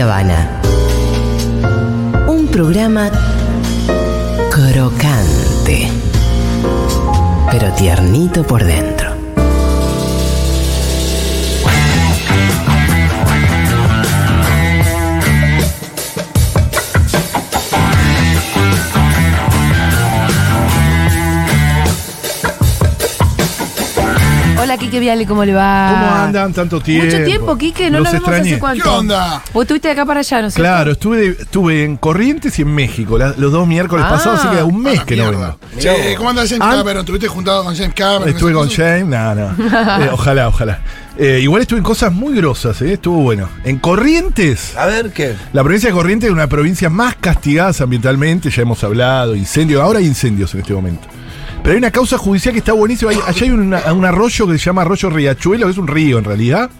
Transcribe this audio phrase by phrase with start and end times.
[0.00, 0.60] Habana.
[2.26, 3.10] Un programa
[4.50, 5.90] crocante,
[7.50, 9.01] pero tiernito por dentro.
[24.92, 25.88] Quique Viale, ¿cómo le va?
[25.90, 27.06] ¿Cómo andan tanto tiempo?
[27.06, 28.50] Mucho tiempo, Quique, no Los nos vemos extrañé.
[28.50, 28.82] hace cuánto.
[28.84, 29.42] ¿Qué onda?
[29.54, 30.60] Vos estuviste de acá para allá, ¿no sé.
[30.60, 34.10] Claro, estuve, de- estuve en Corrientes y en México la- los dos miércoles Ah.
[34.10, 35.58] pasados, así que un mes Ah, que no vengo.
[35.78, 36.74] Che, ¿cómo andas James Ah.
[36.76, 37.00] Cameron?
[37.00, 38.28] ¿Estuviste juntado con James Cameron?
[38.28, 38.68] Estuve con.
[38.68, 39.46] James, no, no.
[40.04, 40.80] Eh, ojalá, ojalá.
[41.16, 43.48] Eh, igual estuve en cosas muy grosas, eh, estuvo bueno.
[43.64, 45.34] En Corrientes, A ver qué.
[45.54, 50.00] la provincia de Corrientes es una provincia más castigada ambientalmente, ya hemos hablado, incendios, ahora
[50.00, 51.08] hay incendios en este momento.
[51.62, 53.12] Pero hay una causa judicial que está buenísima.
[53.26, 56.24] Allá hay una- un arroyo que se llama Arroyo Riachuelo, que es un río en
[56.24, 56.70] realidad,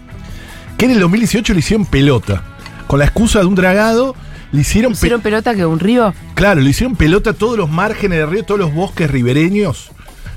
[0.77, 2.43] que en el 2018 le hicieron pelota.
[2.89, 4.17] Con la excusa de un dragado,
[4.51, 6.13] le hicieron, pe- ¿Hicieron pelota que un río?
[6.35, 9.91] Claro, le hicieron pelota a todos los márgenes del río, todos los bosques ribereños.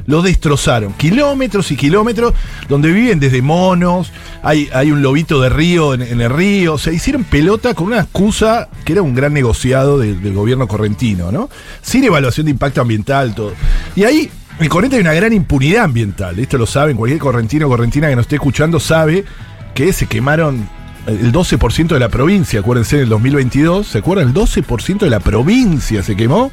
[0.08, 0.94] Los destrozaron.
[0.94, 2.34] Kilómetros y kilómetros
[2.70, 4.12] donde viven desde monos,
[4.44, 6.78] hay, hay un lobito de río en, el río.
[6.78, 11.32] Se hicieron pelota con una excusa que era un gran negociado de- del gobierno correntino,
[11.32, 11.50] ¿no?
[11.82, 13.54] Sin evaluación de impacto ambiental, todo.
[13.96, 16.38] Y ahí, en Corrientes hay una gran impunidad ambiental.
[16.40, 19.26] Esto lo saben, cualquier correntino o correntina que nos esté escuchando sabe
[19.74, 20.70] que se quemaron
[21.08, 24.28] el 12% de la provincia, acuérdense, en el 2022, ¿se acuerdan?
[24.30, 26.52] El 12% de la provincia se quemó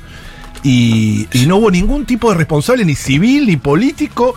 [0.62, 4.34] y, no hubo ningún tipo de responsable, ni civil, ni político,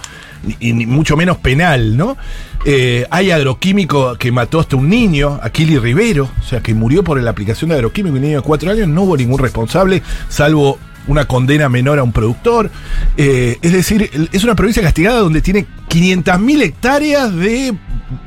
[0.59, 2.18] ni, mucho menos penal, ¿no?
[2.66, 7.22] Eh, hay agroquímico que mató hasta un niño, Aquili Rivero, o sea, que murió por
[7.22, 11.26] la aplicación de agroquímico, un niño de cuatro años, no hubo ningún responsable, salvo una
[11.26, 12.72] condena menor a un productor.
[13.18, 17.76] Eh, es decir, es una provincia castigada donde tiene 500.000 hectáreas de,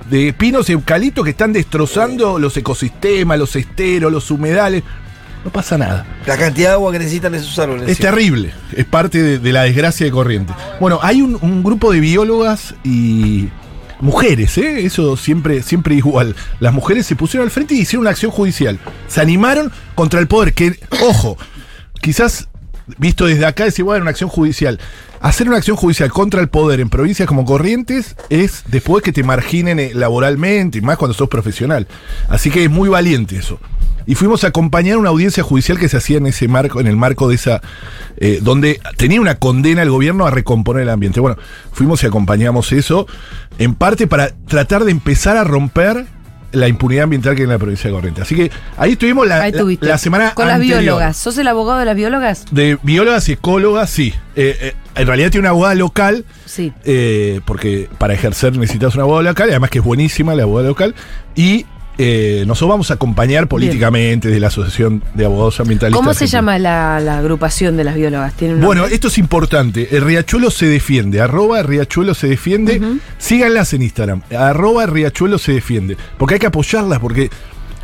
[0.08, 4.84] de pinos y eucaliptos que están destrozando los ecosistemas, los esteros, los humedales.
[5.44, 6.06] No pasa nada.
[6.26, 7.88] La cantidad de agua que necesitan esos árboles.
[7.88, 8.02] Es sí.
[8.02, 10.52] terrible, es parte de, de la desgracia de corriente.
[10.80, 13.48] Bueno, hay un, un grupo de biólogas y
[14.00, 14.84] mujeres, ¿eh?
[14.84, 16.36] eso siempre, siempre igual.
[16.60, 18.78] Las mujeres se pusieron al frente y hicieron una acción judicial.
[19.06, 21.36] Se animaron contra el poder, que, ojo,
[22.00, 22.48] quizás
[22.96, 24.78] visto desde acá es igual una acción judicial.
[25.20, 29.24] Hacer una acción judicial contra el poder en provincias como Corrientes es después que te
[29.24, 31.88] marginen eh, laboralmente y más cuando sos profesional.
[32.28, 33.58] Así que es muy valiente eso.
[34.08, 36.96] Y fuimos a acompañar una audiencia judicial que se hacía en ese marco, en el
[36.96, 37.60] marco de esa,
[38.16, 41.20] eh, donde tenía una condena el gobierno a recomponer el ambiente.
[41.20, 41.36] Bueno,
[41.72, 43.06] fuimos y acompañamos eso,
[43.58, 46.06] en parte para tratar de empezar a romper
[46.52, 48.22] la impunidad ambiental que hay en la provincia de Corrientes.
[48.22, 49.84] Así que ahí estuvimos la, Ahí la- tuviste.
[49.86, 51.14] la semana Con las biólogas.
[51.18, 52.46] ¿Sos el abogado de las biólogas?
[52.50, 54.14] De biólogas y ecólogas, sí.
[54.34, 56.72] Eh, eh, en realidad tiene una abogada local, Sí.
[56.86, 60.68] eh, porque para ejercer necesitas una abogada local, y además que es buenísima la abogada
[60.68, 60.94] local.
[61.36, 61.66] Y
[61.98, 65.98] eh, nosotros vamos a acompañar políticamente de la Asociación de Abogados Ambientalistas.
[65.98, 68.34] ¿Cómo se llama la, la agrupación de las biólogas?
[68.34, 68.94] ¿Tiene un Bueno, nombre?
[68.94, 69.88] esto es importante.
[69.96, 71.20] El Riachuelo se defiende.
[71.20, 72.80] Arroba Riachuelo se defiende.
[73.18, 74.22] Síganlas en Instagram.
[74.36, 75.96] Arroba Riachuelo se defiende.
[76.16, 77.30] Porque hay que apoyarlas, porque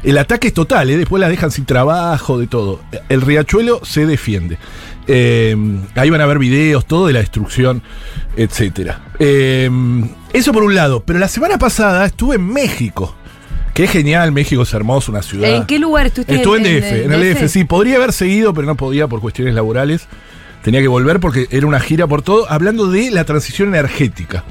[0.05, 0.97] el ataque es total, ¿eh?
[0.97, 2.81] después las dejan sin trabajo, de todo.
[3.09, 4.59] El Riachuelo se defiende.
[5.07, 5.57] Eh,
[5.97, 7.83] ahí van a ver videos, todo de la destrucción,
[8.37, 9.01] etcétera.
[9.19, 9.69] Eh,
[10.33, 11.03] eso por un lado.
[11.05, 13.17] Pero la semana pasada estuve en México.
[13.75, 15.51] Es genial, México es hermoso, una ciudad.
[15.51, 16.37] ¿En qué lugar estuviste?
[16.37, 17.65] Estuve en DF, en el DF, sí.
[17.65, 20.07] Podría haber seguido, pero no podía por cuestiones laborales.
[20.63, 24.45] Tenía que volver porque era una gira por todo, hablando de la transición energética.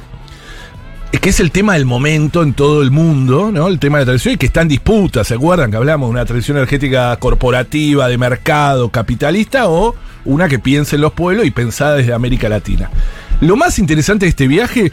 [1.12, 3.68] Es que es el tema del momento en todo el mundo, ¿no?
[3.68, 5.72] El tema de la transición y que está en disputa, ¿se acuerdan?
[5.72, 9.96] Que hablamos de una transición energética corporativa, de mercado, capitalista o
[10.26, 12.90] una que piensa en los pueblos y pensada desde América Latina.
[13.42, 14.92] Lo más interesante de este viaje,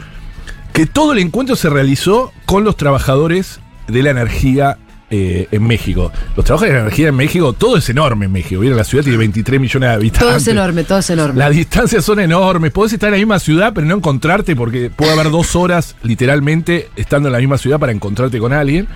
[0.73, 3.59] que todo el encuentro se realizó con los trabajadores
[3.91, 4.77] de la energía
[5.13, 6.11] eh, en México.
[6.37, 8.61] Los trabajadores de la energía en México, todo es enorme en México.
[8.61, 8.77] ¿Vieron?
[8.77, 10.27] La ciudad tiene 23 millones de habitantes.
[10.27, 11.37] Todo es enorme, todo es enorme.
[11.37, 12.71] Las distancias son enormes.
[12.71, 16.89] Podés estar en la misma ciudad, pero no encontrarte, porque puede haber dos horas, literalmente,
[16.95, 18.87] estando en la misma ciudad para encontrarte con alguien.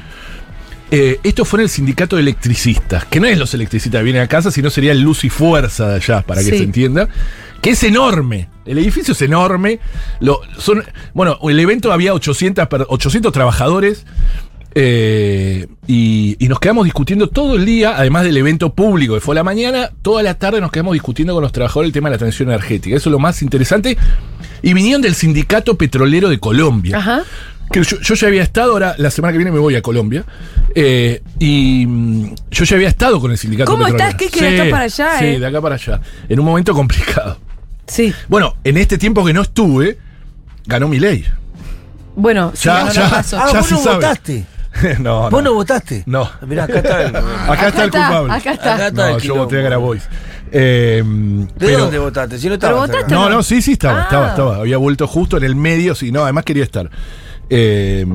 [0.91, 4.21] Eh, esto fue en el sindicato de electricistas, que no es los electricistas que vienen
[4.21, 6.57] a casa, sino sería el luz y fuerza de allá, para que Sí.
[6.59, 7.09] se entienda.
[7.61, 8.47] Que es enorme.
[8.65, 9.79] El edificio es enorme.
[10.19, 10.83] Lo, son,
[11.15, 14.05] bueno, el evento había 800, per- 800 trabajadores.
[14.77, 19.33] Eh, y, y nos quedamos discutiendo todo el día, además del evento público que fue
[19.33, 22.15] a la mañana, toda la tarde nos quedamos discutiendo con los trabajadores el tema de
[22.15, 22.95] la transición energética.
[22.95, 23.97] Eso es lo más interesante.
[24.61, 26.97] Y vinieron del Sindicato Petrolero de Colombia.
[26.97, 27.23] Ajá.
[27.71, 30.23] Que yo, yo ya había estado, ahora la semana que viene me voy a Colombia.
[30.75, 34.09] eh, y mm, yo ya había estado con el sindicato ¿Cómo petrolero.
[34.09, 35.39] estás, Kike, de acá para allá, Sí, eh?
[35.39, 36.01] de acá para allá.
[36.29, 37.37] En un momento complicado.
[37.87, 38.13] Sí.
[38.27, 39.97] Bueno, en este tiempo que no estuve,
[40.65, 41.23] ganó mi ley.
[42.15, 43.09] Bueno, sí, Ya, no ya.
[43.19, 43.95] Ah, Ya vos se no sabe.
[43.95, 44.45] votaste.
[44.99, 46.03] no, ¿Vos no votaste?
[46.05, 46.29] No.
[46.47, 47.01] Mirá, acá está.
[47.03, 47.15] el-
[47.49, 48.33] Acá, está el culpable.
[48.33, 48.73] Acá está.
[48.75, 49.61] Acá está No, el yo voté a.
[49.61, 50.07] Grabois.
[50.51, 52.37] Eh, ¿De pero- dónde votaste?
[52.39, 53.13] Si no Pero votaste acá.
[53.15, 54.03] No, no, sí, sí estaba, Ah.
[54.03, 54.55] estaba, estaba.
[54.57, 56.89] Había vuelto justo en el medio, sí, no, además quería estar.
[57.49, 58.05] Eh,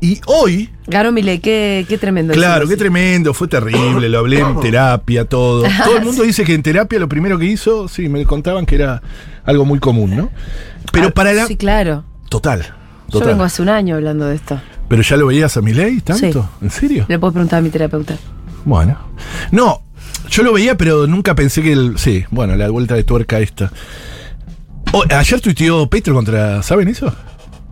[0.00, 2.32] y hoy, Garo Milei, qué, qué tremendo.
[2.32, 2.78] claro, qué así.
[2.78, 5.64] tremendo, fue terrible, lo hablé en terapia, todo.
[5.84, 8.76] Todo el mundo dice que en terapia lo primero que hizo, sí, me contaban que
[8.76, 9.02] era
[9.44, 10.30] algo muy común, ¿no?
[10.92, 11.46] Pero Ah, para la.
[11.46, 12.04] Sí, claro.
[12.28, 12.74] Total.
[13.08, 14.60] Yo vengo hace un año hablando de esto.
[14.88, 16.42] Pero ya lo veías a mi ley tanto.
[16.42, 16.64] Sí.
[16.64, 17.06] ¿En serio?
[17.08, 18.16] Le puedo preguntar a mi terapeuta.
[18.64, 18.98] Bueno.
[19.50, 19.82] No,
[20.30, 21.98] yo lo veía, pero nunca pensé que el.
[21.98, 23.70] Sí, bueno, la vuelta de tuerca esta.
[24.92, 26.62] Oh, ayer tuiteó Petro contra.
[26.62, 27.14] ¿Saben eso?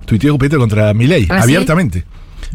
[0.05, 1.45] Tuiteó Petro contra Milei, ¿Ah, sí?
[1.45, 2.05] abiertamente.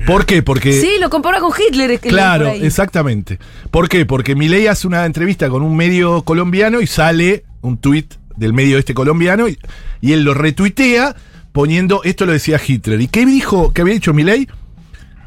[0.06, 0.42] ¿Por qué?
[0.44, 0.74] Porque.
[0.74, 2.00] Sí, lo compara con Hitler.
[2.00, 3.40] Claro, exactamente.
[3.72, 4.06] ¿Por qué?
[4.06, 8.78] Porque Milei hace una entrevista con un medio colombiano y sale un tuit del medio
[8.78, 9.60] este colombiano y,
[10.00, 11.16] y él lo retuitea
[11.52, 13.02] poniendo, esto lo decía Hitler.
[13.02, 14.48] ¿Y qué dijo, qué había dicho Milei?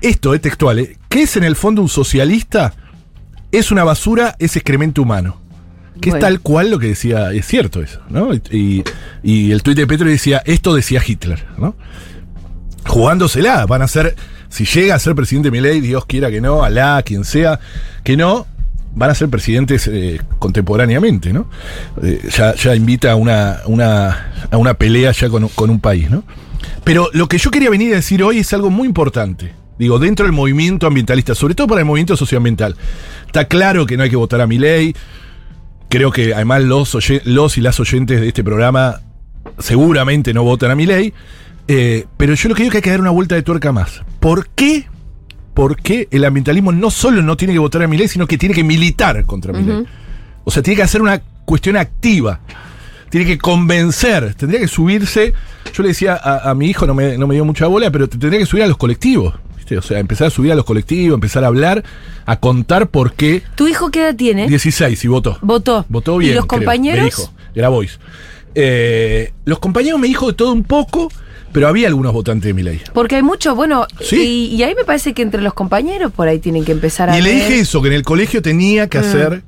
[0.00, 0.98] Esto es textual, ¿eh?
[1.08, 2.74] ¿qué es en el fondo un socialista?
[3.52, 5.40] Es una basura, es excremento humano.
[6.00, 6.16] Que Bueno.
[6.16, 8.34] es tal cual lo que decía, es cierto eso, ¿no?
[8.34, 8.82] Y,
[9.22, 11.76] y el tuit de Petro decía, esto decía Hitler, ¿no?
[12.86, 13.66] jugándosela.
[13.66, 14.14] Van a ser,
[14.48, 17.60] si llega a ser presidente Milei, Dios quiera que no, Alá, quien sea,
[18.02, 18.46] que no,
[18.94, 21.46] van a ser presidentes eh, contemporáneamente, ¿no?
[22.02, 26.24] Eh, ya, invita a una, una, a una pelea ya con, un país, ¿no?
[26.84, 29.52] Pero lo que yo quería venir a decir hoy es algo muy importante.
[29.78, 32.76] Digo, dentro del movimiento ambientalista, sobre todo para el movimiento socioambiental.
[33.26, 34.94] Está claro que no hay que votar a Milei.
[35.88, 39.00] Creo que además los, los y las oyentes de este programa
[39.58, 41.12] seguramente no votan a Milei.
[41.66, 43.72] Eh, pero yo lo que digo es que hay que dar una vuelta de tuerca
[43.72, 44.02] más.
[44.20, 44.86] ¿Por qué?
[45.54, 48.54] ¿Por qué el ambientalismo no solo no tiene que votar a Milei, sino que tiene
[48.54, 49.84] que militar contra Milei?
[50.44, 52.40] O sea, tiene que hacer una cuestión activa.
[53.08, 55.32] Tiene que convencer, tendría que subirse.
[55.72, 58.08] Yo le decía a, a mi hijo, no me, no me dio mucha bola, pero
[58.08, 59.34] te tendría que subir a los colectivos.
[59.56, 59.78] ¿viste?
[59.78, 61.84] O sea, empezar a subir a los colectivos, empezar a hablar,
[62.26, 63.42] a contar por qué.
[63.54, 64.48] ¿Tu hijo qué edad tiene?
[64.48, 65.38] 16 y votó.
[65.40, 65.86] Votó.
[65.88, 66.32] Votó bien.
[66.32, 66.98] ¿Y los creo, compañeros?
[66.98, 67.30] Me dijo.
[68.54, 71.10] Eh, los compañeros me dijo de todo un poco,
[71.54, 72.82] pero había algunos votantes de mi ley.
[72.92, 74.50] Porque hay mucho, bueno, Sí.
[74.52, 77.18] y, y ahí me parece que entre los compañeros por ahí tienen que empezar a
[77.18, 79.42] Y le dije eso, que en el colegio tenía que hacer.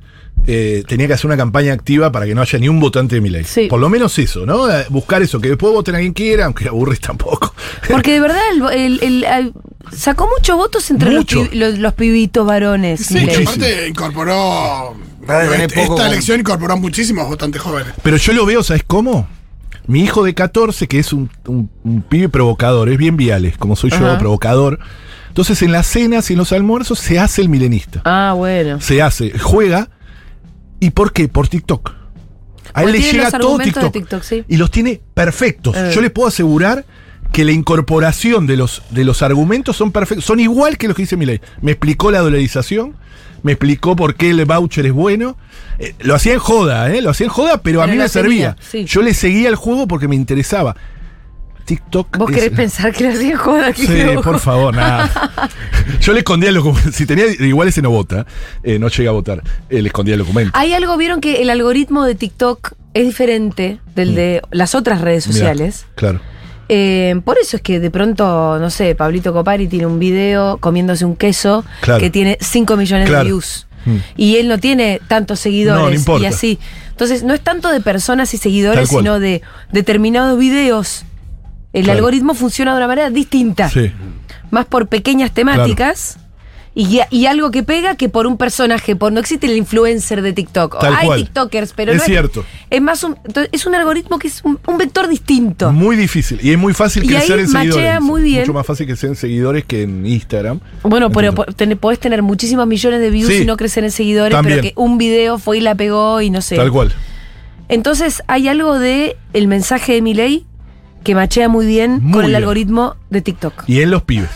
[0.47, 3.21] eh, tenía que hacer una campaña activa para que no haya ni un votante de
[3.21, 3.43] mi ley.
[3.45, 3.67] Sí.
[3.69, 4.71] Por lo menos eso, ¿no?
[4.71, 7.53] Eh, Buscar eso, que después voten a quien quiera, aunque aburres tampoco.
[7.91, 9.53] Porque de verdad el- el- el- el-
[9.93, 11.49] sacó muchos votos entre los, Mucho.
[11.53, 13.01] los- los pibitos varones.
[13.07, 13.43] Sí, Milei.
[13.43, 14.95] aparte incorporó.
[15.29, 17.93] Este- esta con- elección incorporó muchísimos votantes jóvenes.
[18.03, 19.27] Pero yo lo veo, ¿sabes cómo?
[19.87, 23.77] Mi hijo de 14, que es un, un- un pibe provocador, es bien viales, como
[23.77, 24.79] soy yo, provocador.
[25.29, 28.01] Entonces en las cenas y en los almuerzos se hace el milenista.
[28.05, 28.81] Ah, bueno.
[28.81, 29.91] Se hace, juega.
[30.81, 31.29] ¿Y por qué?
[31.29, 31.91] Por TikTok.
[32.75, 33.93] A él Porque le llega todo TikTok.
[33.93, 34.45] TikTok, sí.
[34.49, 35.77] Y los tiene perfectos.
[35.77, 35.93] Eh.
[35.95, 36.85] Yo les puedo asegurar
[37.33, 40.25] que la incorporación de los, de los argumentos son perfectos.
[40.25, 41.41] Son igual que los que dice Milei.
[41.61, 42.97] Me explicó la dolarización,
[43.43, 45.37] me explicó por qué el voucher es bueno.
[45.79, 47.03] Eh, lo hacía en joda, ¿eh?
[47.03, 48.57] Lo hacía en joda, pero, a mí lo me servía.
[48.61, 48.85] sí.
[48.85, 50.75] Yo le seguía el juego porque me interesaba.
[51.65, 52.17] TikTok.
[52.19, 53.73] ¿Vos es- querés pensar que era bien joda?
[53.73, 55.11] que Sí, por favor, nada.
[56.01, 56.93] Yo le escondía el documento.
[56.93, 58.25] Si tenía, igual ese no vota,
[58.63, 59.43] eh, no llega a votar.
[59.69, 60.53] Eh, le escondía el documento.
[60.55, 65.27] Hay algo, vieron que el algoritmo de TikTok es diferente del de las otras redes
[65.27, 65.31] Mm.
[65.31, 65.87] Mirá, sociales.
[65.97, 66.21] claro.
[66.69, 71.05] Eh, por eso es que de pronto, no sé, Pablito Copari tiene un video comiéndose
[71.05, 72.01] un queso Claro.
[72.01, 73.25] que tiene 5 millones Claro.
[73.25, 73.67] de views.
[73.85, 73.97] Mm.
[74.17, 76.25] Y él no tiene tantos No, seguidores no importa.
[76.25, 76.59] y así.
[76.91, 81.05] Entonces, no es tanto de personas y seguidores, sino de determinados videos.
[81.73, 81.99] El Claro.
[81.99, 83.69] algoritmo funciona de una manera distinta.
[83.69, 83.93] Sí.
[84.51, 86.19] Más por pequeñas temáticas.
[86.79, 90.35] Y, y algo que pega que por un personaje, por no existe el influencer de
[90.35, 90.79] TikTok.
[90.79, 91.21] Tal Hay cual.
[91.25, 92.45] TikTokers, pero Es no cierto.
[92.69, 93.17] Es más un,
[93.51, 95.73] es un algoritmo que es un, un vector distinto.
[95.73, 96.39] Muy difícil.
[96.43, 98.01] Y es muy fácil Y crecer ahí en machea seguidores.
[98.03, 98.41] muy bien.
[98.43, 100.61] Mucho más fácil que sean seguidores que en Instagram.
[100.83, 103.39] Bueno, pero ten- podés tener muchísimos millones de views Sí.
[103.43, 104.61] y no crecer en seguidores, También.
[104.61, 106.57] pero que un video fue y la pegó y no sé.
[106.57, 106.93] Tal cual.
[107.69, 110.45] Entonces hay algo de el mensaje de Milei
[111.05, 112.37] que machea muy bien Muy con el bien.
[112.37, 113.65] algoritmo de TikTok.
[113.67, 114.29] Y en los pibes.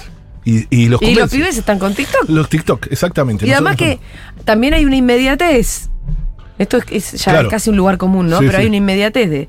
[0.45, 1.37] Y, y los Y los convence.
[1.37, 2.29] pibes están con TikTok.
[2.29, 3.47] Los TikTok, exactamente.
[3.47, 3.99] Y además que
[4.45, 5.89] también hay una inmediatez.
[6.59, 7.49] Esto es, es ya Claro.
[7.49, 8.39] casi un lugar común, ¿no?
[8.39, 8.63] Sí, Pero sí.
[8.63, 9.49] hay una inmediatez de,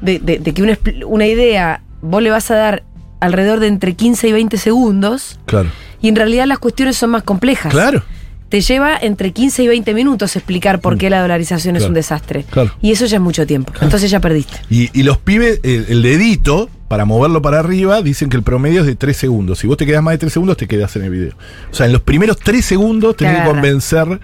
[0.00, 2.82] de, de- de que una, una idea vos le vas a dar
[3.20, 5.38] alrededor de entre 15 y 20 segundos.
[5.46, 5.68] Claro.
[6.00, 7.72] y en realidad las cuestiones son más complejas.
[7.72, 8.02] Claro.
[8.48, 12.44] Te lleva entre 15 y 20 minutos explicar por qué la dolarización es un desastre.
[12.50, 12.74] Claro.
[12.82, 13.72] Y eso ya es mucho tiempo.
[13.80, 14.58] Entonces ya perdiste.
[14.68, 18.82] Y, y los pibes, el, el dedito, para moverlo para arriba, dicen que el promedio
[18.82, 19.58] es de 3 segundos.
[19.60, 21.32] Si vos te quedas más de 3 segundos, te quedas en el video.
[21.70, 24.20] O sea, en los primeros 3 segundos tenés que convencer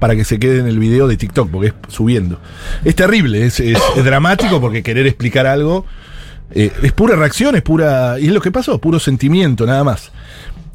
[0.00, 2.40] para que se quede en el video de TikTok, porque es subiendo.
[2.84, 5.86] Es terrible, es, es- es dramático porque querer explicar algo
[6.50, 8.18] eh, es pura reacción, es pura.
[8.18, 10.10] Y es lo que pasó, puro sentimiento, nada más.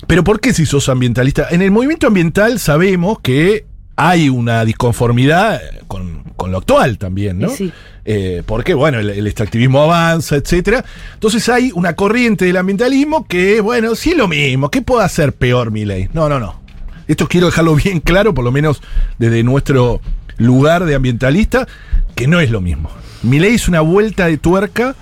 [0.08, 1.48] Pero ¿por qué si sos ambientalista?
[1.52, 7.50] En el movimiento ambiental sabemos que hay una disconformidad con, con lo actual también, ¿no?
[7.50, 7.72] Sí.
[8.06, 10.84] Eh, porque, bueno, el, el extractivismo avanza, etcétera.
[11.14, 14.70] Entonces hay una corriente del ambientalismo que, bueno, sí es lo mismo.
[14.70, 16.10] ¿Qué puede hacer peor mi ley?
[16.14, 16.60] No, no, no.
[17.08, 18.82] Esto quiero dejarlo bien claro, por lo menos
[19.20, 20.02] desde nuestro
[20.38, 21.68] lugar de ambientalista,
[22.16, 22.90] que no es lo mismo.
[23.22, 24.96] Mi ley es una vuelta de tuerca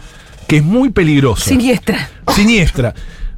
[0.47, 2.09] que es muy peligrosa Siniestra.
[2.35, 2.93] siniestra.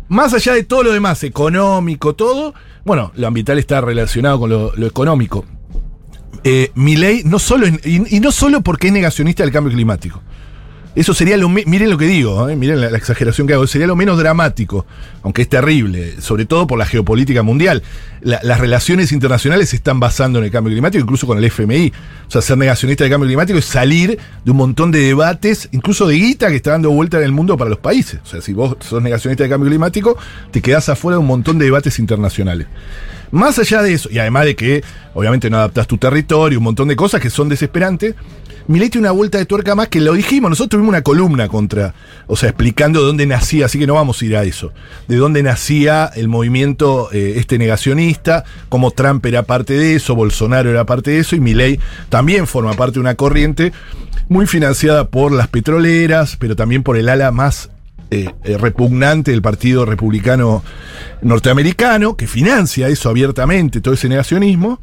[0.09, 2.53] Más allá de todo lo demás, económico, todo,
[2.85, 5.45] bueno, lo ambiental está relacionado con lo, económico.
[6.43, 10.21] Eh, Milei no solo, y, y no solo porque es negacionista del cambio climático.
[10.95, 13.95] Eso sería lo, miren lo que digo, eh, miren la, exageración que hago, sería lo
[13.95, 14.85] menos dramático,
[15.23, 17.81] aunque es terrible, sobre todo por la geopolítica mundial.
[18.21, 21.91] La- las relaciones internacionales se están basando en el cambio climático, incluso con el FMI.
[22.27, 26.05] O sea, ser negacionista del cambio climático es salir de un montón de debates, incluso
[26.05, 28.19] de guita que está dando vuelta en el mundo para los países.
[28.23, 30.15] O sea, si vos sos negacionista del cambio climático,
[30.51, 32.67] te quedás afuera de un montón de debates internacionales.
[33.31, 34.83] Más allá de eso, y además de que
[35.15, 38.13] obviamente no adaptás tu territorio, un montón de cosas que son desesperantes,
[38.67, 41.93] Milei tiene una vuelta de tuerca más que lo dijimos, nosotros tuvimos una columna contra,
[42.27, 44.71] o sea, explicando de dónde nacía, así que no vamos a ir a eso,
[45.07, 50.69] de dónde nacía el movimiento eh, este negacionista, cómo Trump era parte de eso, Bolsonaro
[50.69, 53.73] era parte de eso, y Milei también forma parte de una corriente
[54.29, 57.69] muy financiada por las petroleras, pero también por el ala más
[58.13, 60.63] eh, eh, repugnante del Partido Republicano
[61.23, 64.79] Norteamericano, que financia eso abiertamente, todo ese negacionismo,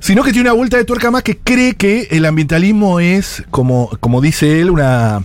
[0.00, 3.90] sino que tiene una vuelta de tuerca más que cree que el ambientalismo es, como,
[4.00, 5.24] como dice él, una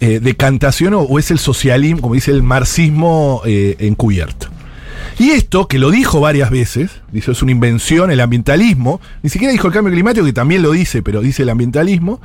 [0.00, 4.48] eh, decantación o, es el socialismo, como dice el marxismo encubierto.
[5.18, 9.52] Y esto, que lo dijo varias veces, dice es una invención, el ambientalismo, ni siquiera
[9.52, 12.20] dijo el cambio climático, que también lo dice, pero dice el ambientalismo,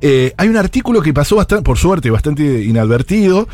[0.00, 3.48] eh, hay un artículo que pasó bastante, por suerte, bastante inadvertido,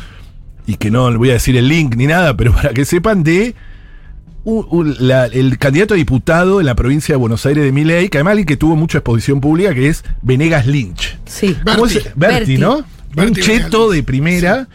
[0.65, 3.55] y que no voy a decir el link ni nada, pero para que sepan de
[4.45, 8.09] un- un- la- el candidato a diputado en la provincia de Buenos Aires de Miley,
[8.09, 11.17] que además alguien que tuvo mucha exposición pública, que es Venegas Lynch.
[11.25, 11.55] Sí.
[11.65, 11.97] ¿Cómo Berti.
[11.97, 12.03] es?
[12.15, 12.57] Berti, Berti.
[12.57, 12.85] ¿no?
[13.15, 13.95] Berti un cheto Venegas.
[13.95, 14.67] de primera,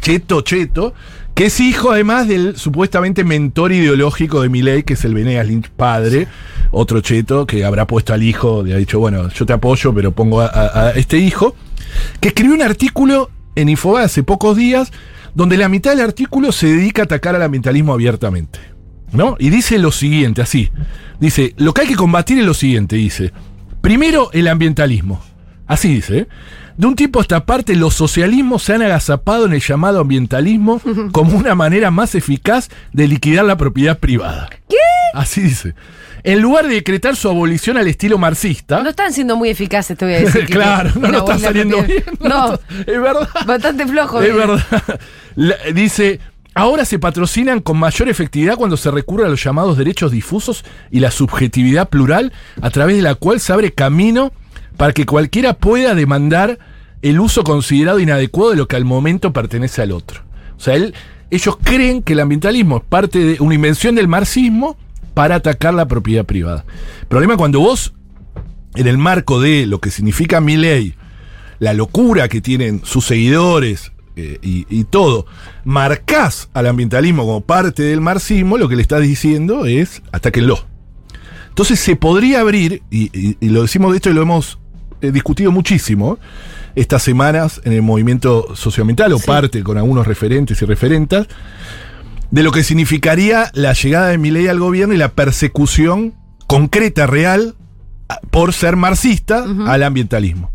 [0.00, 0.94] cheto, cheto,
[1.34, 5.68] que es hijo además del supuestamente mentor ideológico de Milei, que es el Venegas Lynch
[5.70, 6.28] padre,
[6.70, 10.12] otro cheto que habrá puesto al hijo, le ha dicho, bueno, yo te apoyo, pero
[10.12, 11.56] pongo a, a- a este hijo,
[12.20, 14.92] que escribió un artículo en Infobae hace pocos días,
[15.34, 18.58] donde la mitad del artículo se dedica a atacar al ambientalismo abiertamente.
[19.12, 19.36] ¿No?
[19.38, 20.70] Y dice lo siguiente, así.
[21.20, 23.32] Dice, lo que hay que combatir es lo siguiente, dice.
[23.80, 25.22] Primero, el ambientalismo.
[25.68, 26.18] Así dice.
[26.18, 26.26] ¿eh?
[26.76, 30.80] De un tiempo a esta parte, los socialismos se han agazapado en el llamado ambientalismo
[31.12, 34.50] como una manera más eficaz de liquidar la propiedad privada.
[34.68, 34.76] ¿Qué?
[35.14, 35.74] Así dice.
[36.24, 38.82] En lugar de decretar su abolición al estilo marxista.
[38.82, 40.46] No están siendo muy eficaces, te voy a decir.
[40.50, 42.02] claro, no, no está saliendo bien.
[42.20, 43.28] No, es verdad.
[43.46, 44.22] bastante flojo.
[44.22, 44.62] Es verdad.
[45.36, 46.20] La- dice,
[46.54, 51.00] ahora se patrocinan con mayor efectividad cuando se recurre a los llamados derechos difusos y
[51.00, 54.32] la subjetividad plural, a través de la cual se abre camino
[54.76, 56.58] para que cualquiera pueda demandar
[57.02, 60.22] el uso considerado inadecuado de lo que al momento pertenece al otro.
[60.56, 60.74] O sea,
[61.30, 64.76] ellos creen que el ambientalismo es parte de una invención del marxismo
[65.12, 66.64] para atacar la propiedad privada.
[67.02, 67.92] El problema cuando vos,
[68.74, 70.94] en el marco de lo que significa mi ley,
[71.58, 75.26] la locura que tienen sus seguidores eh, y, todo,
[75.64, 80.66] marcás al ambientalismo como parte del marxismo, lo que le estás diciendo es atáquenlo.
[81.48, 84.58] Entonces se podría abrir, y, y- lo decimos de esto y lo hemos
[85.12, 86.18] discutido muchísimo
[86.74, 91.26] estas semanas en el movimiento socioambiental, o parte con algunos referentes y referentas,
[92.30, 96.14] de lo que significaría la llegada de Milei al gobierno y la persecución
[96.46, 97.54] concreta, real,
[98.30, 100.50] por ser marxista al ambientalismo.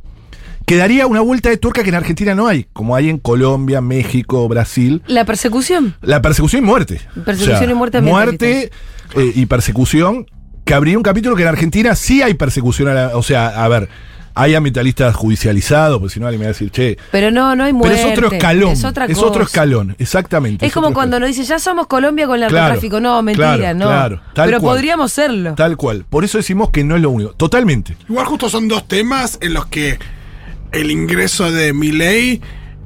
[0.65, 4.47] Quedaría una vuelta de tuerca que en Argentina no hay, como hay en Colombia, México,
[4.47, 5.01] Brasil.
[5.07, 5.95] La persecución.
[6.01, 7.01] La persecución y muerte.
[7.25, 8.71] Persecución y muerte Muerte
[9.15, 10.27] eh, y persecución,
[10.65, 12.87] que habría un capítulo que en Argentina sí hay persecución.
[12.89, 13.89] a la- o sea, a ver,
[14.41, 16.97] hay ambientalistas judicializados, porque si no alguien me va a decir, che.
[17.11, 17.99] Pero no, no hay Pero muerte.
[18.01, 18.71] es otro escalón.
[18.71, 19.25] Es otra es cosa.
[19.27, 20.65] otro escalón, exactamente.
[20.65, 21.29] Es como cuando escalón.
[21.29, 22.99] nos dice, ya somos Colombia con el Claro, narcotráfico.
[22.99, 23.85] no, mentira, claro, no.
[23.85, 24.75] claro, tal Pero cual.
[24.75, 25.55] podríamos serlo.
[25.55, 26.05] Tal cual.
[26.09, 27.31] Por eso decimos que no es lo único.
[27.33, 27.95] Totalmente.
[28.07, 29.99] Igual justo son dos temas en los que
[30.71, 32.41] el ingreso de Milei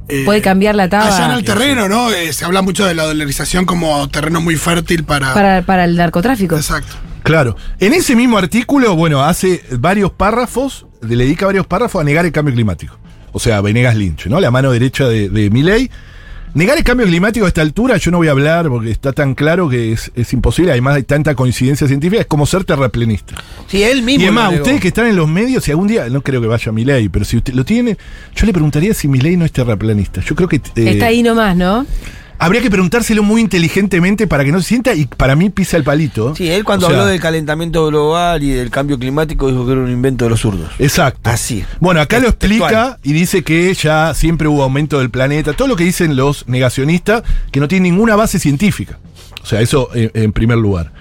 [0.10, 1.08] eh, Puede cambiar la taba.
[1.16, 2.12] allá en el terreno, ¿no?
[2.12, 5.34] Eh, se habla mucho de la dolarización como terreno muy fértil para...
[5.34, 6.56] para, para el narcotráfico.
[6.58, 6.94] Exacto.
[7.24, 7.56] Claro.
[7.80, 12.32] En ese mismo artículo, bueno, hace varios párrafos, le dedica varios párrafos a negar el
[12.32, 12.98] cambio climático.
[13.32, 14.40] O sea, Venegas Lynch, ¿no?
[14.40, 15.90] La mano derecha de, de Milei.
[16.56, 19.34] Negar el cambio climático a esta altura, yo no voy a hablar porque está tan
[19.34, 20.70] claro que es, es imposible.
[20.72, 23.34] Además, hay tanta coincidencia científica, es como ser terraplenista.
[23.66, 24.22] Sí, él mismo.
[24.22, 26.72] Y además, ustedes que están en los medios, si algún día, no creo que vaya
[26.72, 27.98] Milei, pero si usted lo tiene,
[28.36, 30.22] yo le preguntaría si Milei no es terraplanista.
[30.22, 30.58] Yo creo que.
[30.58, 31.88] eh, Está ahí nomás, ¿no?
[32.46, 35.84] Habría que preguntárselo muy inteligentemente para que no se sienta y para mí pisa el
[35.84, 36.36] palito.
[36.36, 39.72] Sí, él cuando O sea, habló del calentamiento global y del cambio climático dijo que
[39.72, 40.70] era un invento de los zurdos.
[40.80, 41.30] Exacto.
[41.30, 41.64] Así.
[41.80, 43.00] Bueno, acá lo explica Textual.
[43.04, 45.54] y dice que ya siempre hubo aumento del planeta.
[45.54, 49.00] Todo lo que dicen los negacionistas, que no tiene ninguna base científica.
[49.42, 50.92] O sea, eso en, en primer lugar.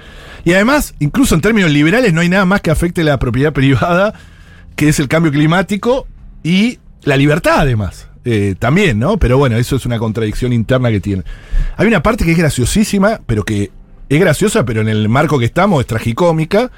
[0.44, 4.14] Y además, incluso en términos liberales, no hay nada más que afecte la propiedad privada,
[4.76, 6.06] que es el cambio climático
[6.42, 8.08] y la libertad, además.
[8.24, 9.16] Eh, también, ¿no?
[9.18, 11.24] Pero bueno, eso es una contradicción interna que tiene.
[11.76, 13.70] Hay una parte que es graciosísima, pero que
[14.08, 16.70] es graciosa, pero en el marco que estamos es tragicómica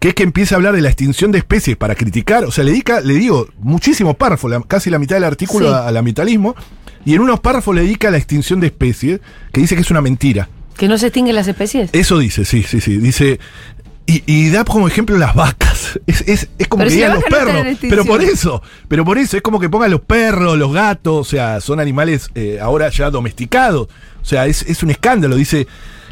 [0.00, 2.64] que es que empieza a hablar de la extinción de especies para criticar, o sea,
[2.64, 5.74] le dedica, le digo, muchísimos párrafos, la- casi la mitad del artículo Sí.
[5.74, 6.54] al ambientalismo,
[7.06, 9.20] y en unos párrafos le dedica a la extinción de especies,
[9.54, 10.50] que dice que es una mentira.
[10.76, 11.88] Que no se extinguen las especies.
[11.94, 12.98] Eso dice, sí, sí, sí.
[12.98, 13.40] Dice.
[14.06, 15.98] Y, y da como ejemplo las vacas.
[16.06, 17.78] Es, es, es como Pero que si digan los no perros.
[17.80, 21.30] pero por eso, pero por eso, es como que pongan los perros, los gatos, o
[21.30, 23.88] sea, son animales eh, ahora ya domesticados.
[24.20, 25.36] O sea, es, es un escándalo.
[25.36, 25.66] Dice,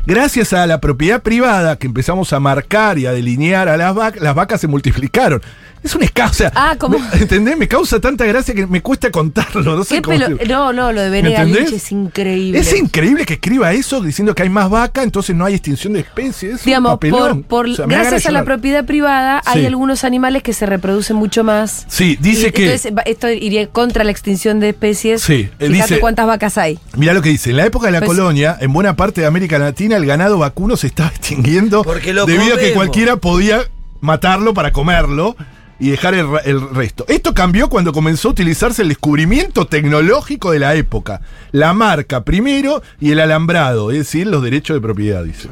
[0.06, 4.22] gracias a la propiedad privada que empezamos a marcar y a delinear a las vacas,
[4.22, 5.40] las vacas se multiplicaron.
[5.82, 6.30] Es un escándalo.
[6.32, 7.58] O sea, Ah, como- ¿entendés?
[7.58, 9.76] Me causa tanta gracia que me cuesta contarlo.
[9.76, 10.38] No sé ¿Qué cómo pelo-.
[10.48, 11.22] No, no, lo de.
[11.22, 12.58] Lynch es increíble.
[12.58, 16.00] Es increíble que escriba eso diciendo que hay más vaca, entonces no hay extinción de
[16.00, 16.54] especies.
[16.60, 20.04] Es Digamos, por, por- O sea, me da gracias a la propiedad privada hay algunos
[20.04, 21.84] animales que se reproducen mucho más.
[21.88, 22.64] Sí, dice Y que.
[22.64, 25.20] Entonces, esto iría contra la extinción de especies.
[25.20, 26.78] Sí, él Fíjate dice- cuántas vacas hay.
[26.96, 27.50] Mirá lo que dice.
[27.50, 30.38] En la época de la Pues- colonia, en buena parte de América Latina, el ganado
[30.38, 33.62] vacuno se estaba extinguiendo Porque lo debido a que cualquiera podía
[34.00, 35.36] matarlo para comerlo
[35.80, 37.04] y dejar el, re- el resto.
[37.08, 41.20] Esto cambió cuando comenzó a utilizarse el descubrimiento tecnológico de la época.
[41.50, 45.48] La marca primero y el alambrado, es decir, los derechos de propiedad, dice.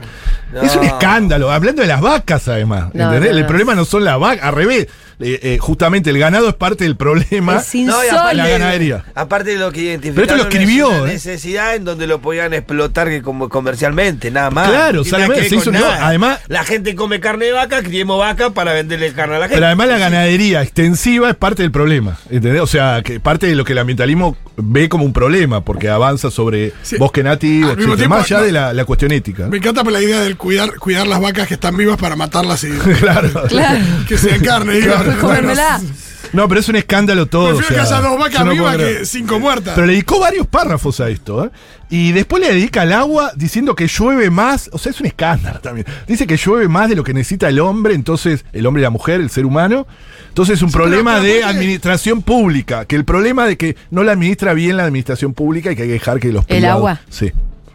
[0.62, 2.94] Es un escándalo, hablando de las vacas además.
[2.94, 4.86] No, el problema no son las vacas, al revés.
[5.22, 7.56] Eh, eh, justamente el ganado es parte del problema.
[7.58, 9.04] Es No, y aparte, La ganadería.
[9.14, 11.14] aparte de lo que identificaron Pero esto lo escribió, es una ¿eh?
[11.14, 14.68] necesidad en donde lo podían explotar que como comercialmente, nada más.
[14.68, 18.72] Claro, que se hizo un- además- la gente come carne de vaca, criemos vaca para
[18.72, 19.56] venderle carne a la gente.
[19.56, 22.60] Pero además la ganadería extensiva es parte del problema, ¿entendés?
[22.60, 26.30] O sea, que parte de lo que el ambientalismo ve como un problema, porque avanza
[26.30, 26.96] sobre Sí.
[26.96, 28.44] bosque nativo, etcétera, tiempo, más allá no.
[28.44, 29.46] de la, la cuestión ética.
[29.46, 32.68] Me encanta la idea del cuidar, cuidar las vacas que están vivas para matarlas y
[33.00, 33.28] claro.
[33.48, 33.78] Claro.
[34.08, 34.74] que sean carne.
[34.80, 34.94] digo.
[35.20, 35.80] Después comérmela.
[36.32, 37.56] No, pero es un escándalo todo.
[37.56, 39.74] Prefiero o sea, que haya dos vacas no vivas que cinco muertas.
[39.74, 41.50] Pero le dedicó varios párrafos a esto, ¿eh?
[41.90, 44.70] Y después le dedica al agua diciendo que llueve más.
[44.72, 45.86] O sea, es un escándalo también.
[46.06, 48.90] Dice que llueve más de lo que necesita el hombre, entonces, el hombre y la
[48.90, 49.86] mujer, el ser humano.
[50.28, 52.86] Entonces es un Sí, problema pero de administración pública.
[52.86, 55.88] Que el problema de que no la administra bien la administración pública y que hay
[55.88, 57.00] que dejar que los ¿El agua?
[57.10, 57.30] Sí.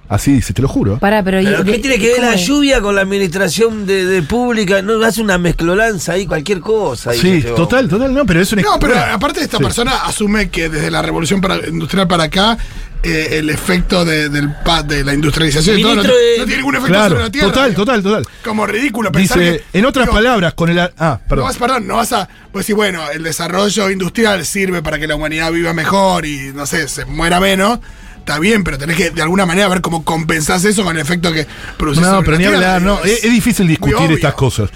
[0.09, 0.99] Así dice, te lo juro.
[0.99, 1.39] Pará, pero.
[1.43, 2.45] Pero ¿qué tiene que ver ¿cómo la es?
[2.47, 4.81] lluvia con la administración de, de pública?
[4.81, 7.11] No hace una mezclolanza ahí, cualquier cosa.
[7.11, 7.55] ahí Sí, va.
[7.55, 9.63] total, total, no, pero es un No, pero aparte esta sí.
[9.63, 12.57] persona asume que desde la revolución para- industrial para acá,
[13.03, 16.55] eh, el efecto de, del pa- de la industrialización y todo no, de- no tiene
[16.57, 17.47] ningún efecto sobre Claro, la tierra.
[17.49, 18.25] total, total, total.
[18.45, 20.79] Como ridículo pensar Dice, que- en otras digo, palabras, con el.
[20.79, 21.45] a- Ah, No perdón.
[21.47, 25.15] vas, perdón, no vas a pues decir, bueno, el desarrollo industrial sirve para que la
[25.15, 27.79] humanidad viva mejor y, no sé, se muera menos.
[28.27, 31.31] Está bien, pero tenés que de alguna manera ver cómo compensás eso con el efecto
[31.31, 33.01] que produce No, pero ni hablar, no.
[33.05, 34.69] Es, es difícil discutir estas cosas.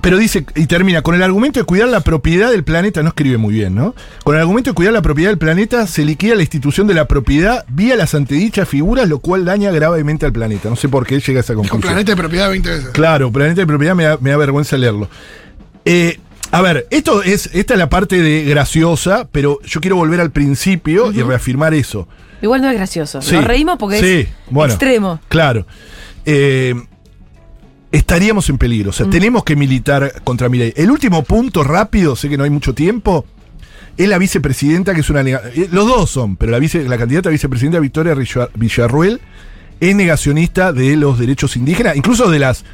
[0.00, 3.36] Pero dice, y termina, con el argumento de cuidar la propiedad del planeta, no escribe
[3.36, 3.94] muy bien, ¿no?
[4.24, 7.06] Con el argumento de cuidar la propiedad del planeta, se liquida la institución de la
[7.06, 10.70] propiedad vía las antedichas figuras, lo cual daña gravemente al planeta.
[10.70, 11.92] No sé por qué llega a esa Con conclusión.
[11.92, 12.88] planeta de propiedad 20 veces.
[12.88, 15.10] Claro, planeta de propiedad me da, me da vergüenza leerlo.
[15.84, 16.18] Eh,
[16.50, 20.30] a ver, esto es, esta es la parte de graciosa, pero yo quiero volver al
[20.30, 22.08] principio y reafirmar eso.
[22.42, 23.22] Igual no es gracioso.
[23.22, 25.20] Sí, Nos reímos porque sí, es bueno, extremo.
[25.28, 25.66] Claro.
[26.26, 26.74] Eh,
[27.90, 28.90] estaríamos en peligro.
[28.90, 30.72] O sea, tenemos que militar contra Milei.
[30.76, 33.24] El último punto rápido, sé que no hay mucho tiempo,
[33.96, 35.20] es la vicepresidenta, que es una...
[35.20, 39.20] eh, Los dos son, pero la, vice, la candidata a vicepresidenta Victoria Villar- Villarruel
[39.90, 42.64] es negacionista de los derechos indígenas, incluso de las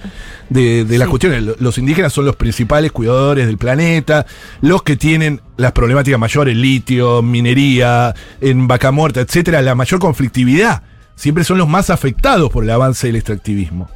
[0.51, 1.43] de, de las cuestiones.
[1.43, 4.27] Lo- Los indígenas son los principales cuidadores del planeta,
[4.61, 10.83] los que tienen las problemáticas mayores, litio, minería, en vaca muerta, etcétera, la mayor conflictividad.
[11.17, 13.89] Siempre son los más afectados por el avance del extractivismo.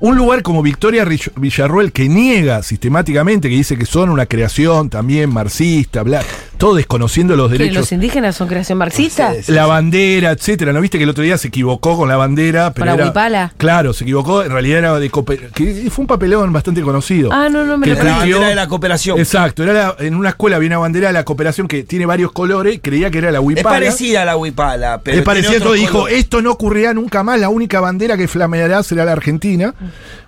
[0.00, 5.30] Un lugar como Victoria Villarruel que niega sistemáticamente, que dice que son una creación también
[5.30, 6.22] marxista, bla,
[6.62, 9.34] todo desconociendo los ¿Que derechos los indígenas son creación marxista?
[9.42, 9.50] Sí.
[9.50, 10.72] la bandera, etcétera.
[10.72, 12.72] ¿No viste que el otro día se equivocó con la bandera?
[12.72, 13.52] Pero la era- huipala?
[13.56, 14.44] Claro, se equivocó.
[14.44, 17.30] En realidad era de que fue un papelón bastante conocido.
[17.32, 19.18] Ah, no, no me Que lo La bandera de la cooperación.
[19.18, 22.30] Exacto, era la- en una escuela había una bandera de la cooperación que tiene varios
[22.30, 23.68] colores, creía que era la Es huipala.
[23.68, 25.18] parecida a la huipala, pero.
[25.18, 26.12] Es parecida, otro entonces dijo, color.
[26.12, 29.74] esto no ocurrirá nunca más, la única bandera que flameará será la Argentina.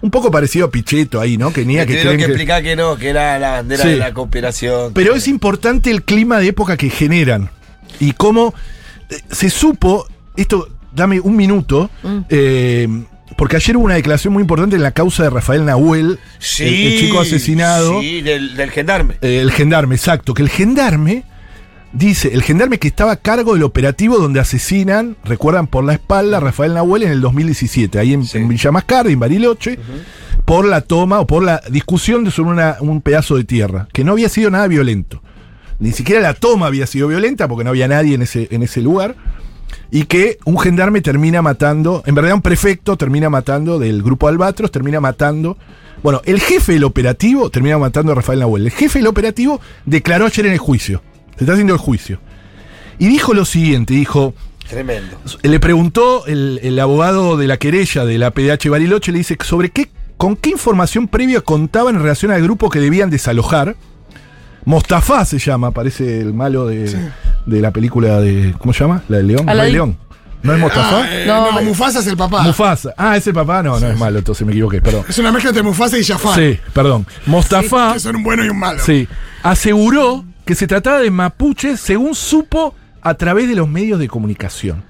[0.00, 1.52] Un poco parecido a Pichetto ahí, ¿no?
[1.52, 3.90] Que niega que que que- explicar que no, que era la bandera Sí.
[3.90, 4.92] de la cooperación.
[4.94, 7.50] Pero es importante el clima de época que generan.
[8.00, 8.54] Y cómo
[9.10, 10.06] eh, se supo,
[10.36, 11.90] esto dame un minuto.
[12.02, 12.18] Mm.
[12.28, 12.88] eh,
[13.36, 16.18] porque ayer hubo una declaración muy importante en la causa de Rafael Nahuel,
[16.60, 18.00] el, el chico asesinado.
[18.00, 19.14] Sí, del, del gendarme.
[19.22, 20.34] Eh, el gendarme, exacto.
[20.34, 21.24] Que el gendarme
[21.92, 26.36] dice, el gendarme que estaba a cargo del operativo donde asesinan, recuerdan, por la espalda
[26.36, 28.38] a Rafael Nahuel en el 2017, ahí en, Sí.
[28.38, 29.78] en Villa Mascardi, en Bariloche,
[30.44, 34.04] por la toma o por la discusión de sobre una- un pedazo de tierra, que
[34.04, 35.22] no había sido nada violento.
[35.78, 38.80] Ni siquiera la toma había sido violenta porque no había nadie en ese, en ese
[38.80, 39.16] lugar.
[39.90, 44.70] Y que un gendarme termina matando, en verdad un prefecto termina matando del grupo Albatros,
[44.70, 45.56] termina matando.
[46.02, 48.66] Bueno, el jefe del operativo termina matando a Rafael Nahuel.
[48.66, 51.02] El jefe del operativo declaró ayer en el juicio.
[51.36, 52.20] Se está haciendo el juicio.
[52.98, 54.34] Y dijo lo siguiente, dijo,
[54.68, 55.16] Tremendo.
[55.42, 59.70] le preguntó el, el abogado de la querella de la PDH Bariloche, le dice sobre
[59.70, 63.76] qué, con qué información previa contaban en relación al grupo que debían desalojar.
[64.64, 67.10] Mostafa se llama, parece el malo de,
[67.46, 68.54] de la película de.
[68.58, 69.02] ¿Cómo se llama?
[69.08, 69.48] La de León.
[69.48, 69.62] Aladín.
[69.64, 69.98] Rey León.
[70.42, 71.00] ¿No es Mostafa?
[71.00, 72.42] Ah, eh, No, no, Mufasa es el papá.
[72.42, 72.92] Mufasa.
[72.98, 73.62] Ah, ese papá.
[73.62, 75.04] No, no es malo, entonces me equivoqué, perdón.
[75.08, 76.34] Es una mezcla entre Mufasa y Jafar.
[76.38, 77.06] Sí, perdón.
[77.26, 77.94] Mostafa.
[77.94, 78.82] Que son un bueno y un malo.
[78.84, 79.08] Sí,
[79.42, 84.84] aseguró que se trataba de mapuches según supo a través de los medios de comunicación.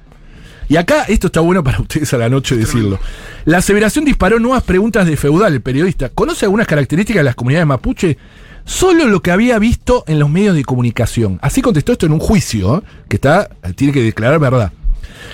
[0.69, 2.99] Y acá, esto está bueno para ustedes a la noche decirlo.
[3.45, 6.09] La aseveración disparó nuevas preguntas de Feudal, el periodista.
[6.09, 8.17] ¿Conoce algunas características de las comunidades mapuche?
[8.65, 11.39] Solo lo que había visto en los medios de comunicación.
[11.43, 12.83] Así contestó esto en un juicio, ¿eh?
[13.09, 14.73] que está, tiene que declarar verdad.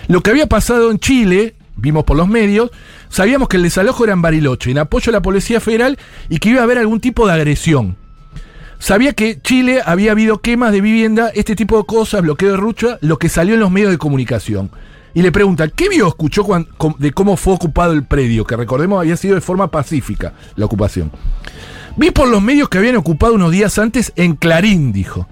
[0.08, 2.70] Lo que había pasado en Chile, vimos por los medios,
[3.08, 6.50] sabíamos que el desalojo era en Bariloche, en apoyo a la Policía Federal y que
[6.50, 7.96] iba a haber algún tipo de agresión.
[8.80, 12.98] Sabía que Chile había habido quemas de vivienda, este tipo de cosas, bloqueo de rucha,
[13.02, 14.70] lo que salió en los medios de comunicación.
[15.12, 16.46] Y le pregunta, ¿qué vio escuchó
[16.98, 18.44] de cómo fue ocupado el predio?
[18.44, 21.12] Que recordemos había sido de forma pacífica la ocupación.
[21.96, 25.28] Vi por los medios que habían ocupado unos días antes en Clarín, dijo.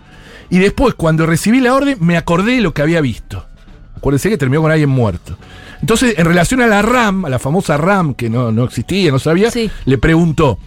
[0.50, 3.44] Y después, cuando recibí la orden, me acordé de lo que había visto.
[3.96, 5.36] Acuérdense que terminó con alguien muerto.
[5.80, 9.18] Entonces, en relación a la RAM, a la famosa RAM, que no, no existía, no
[9.18, 9.70] sabía, Sí.
[9.84, 10.58] le preguntó,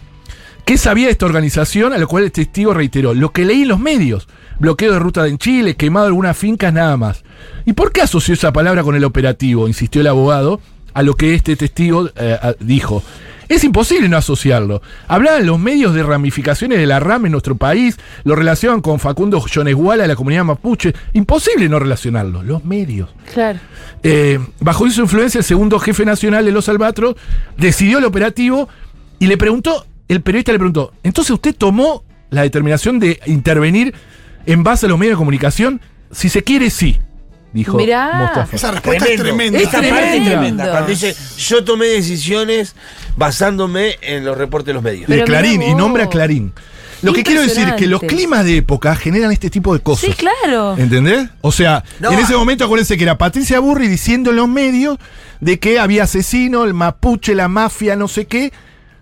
[0.64, 1.92] ¿qué sabía de esta organización?
[1.92, 4.28] A lo cual el testigo reiteró, lo que leí en los medios,
[4.58, 7.24] bloqueo de ruta en Chile, quemado algunas fincas, nada más.
[7.66, 9.66] ¿Y por qué asoció esa palabra con el operativo?
[9.68, 10.60] Insistió el abogado,
[10.94, 13.02] a lo que este testigo eh, dijo.
[13.52, 14.80] Es imposible no asociarlo.
[15.08, 19.44] Hablaban los medios de ramificaciones de la RAM en nuestro país, lo relacionan con Facundo
[19.44, 20.94] Yonesguala de la comunidad mapuche.
[21.12, 22.42] Imposible no relacionarlo.
[22.42, 23.10] Los medios.
[23.30, 23.58] Claro.
[24.02, 27.16] Eh, bajo su influencia, el segundo jefe nacional de los Albatros
[27.58, 28.70] decidió el operativo
[29.18, 33.94] y le preguntó, el periodista le preguntó, entonces usted tomó la determinación de intervenir
[34.46, 35.82] en base a los medios de comunicación?
[36.10, 37.00] Si se quiere, sí,
[37.52, 38.12] dijo Mirá.
[38.14, 38.56] Mostafa.
[38.56, 39.22] Esa respuesta Tremendo.
[39.22, 39.58] es tremenda.
[39.58, 40.70] Es Esta parte es tremenda.
[40.70, 42.74] Cuando dice, yo tomé decisiones
[43.16, 45.08] basándome en los reportes de los medios.
[45.08, 46.08] De Pero Clarín, mirá y nombra a.
[46.08, 46.52] Clarín.
[47.02, 50.08] Lo que quiero decir es que los climas de época generan este tipo de cosas.
[50.08, 50.76] Sí, claro.
[50.78, 51.28] ¿Entendés?
[51.40, 54.98] O sea, No, en ese momento acuérdense que era Patricia Burri diciendo en los medios
[55.40, 58.52] de que había asesino, el mapuche, la mafia, no sé qué.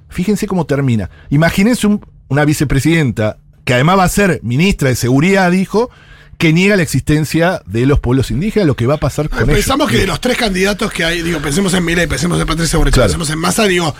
[0.08, 1.10] Fíjense cómo termina.
[1.28, 5.90] Imagínense un- una vicepresidenta que además va a ser ministra de Seguridad, dijo,
[6.40, 9.54] que niega la existencia de los pueblos indígenas, lo que va a pasar con ellos.
[9.54, 12.78] Pensamos que de los tres candidatos que hay, digo, pensemos en Milei, pensemos en Patricia
[12.78, 13.08] Burrich, Claro.
[13.08, 13.94] pensemos en Massa, digo,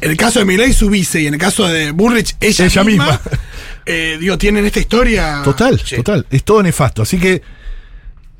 [0.00, 2.84] en el caso de Milei, su vice, y en el caso de Burrich, ella, Ella
[2.84, 3.20] misma, misma.
[3.86, 5.42] eh, digo, tienen esta historia.
[5.44, 5.96] Total, Sí.
[5.96, 6.24] total.
[6.30, 7.02] Es todo nefasto.
[7.02, 7.42] Así que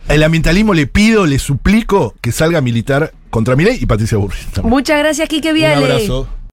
[0.09, 4.39] el ambientalismo le pido, le suplico que salga a militar contra Milei y Patricia Burri.
[4.53, 4.71] también.
[4.71, 5.75] Muchas gracias, Quique Un Viale.
[5.77, 6.29] abrazo.